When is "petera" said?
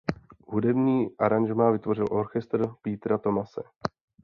2.81-3.17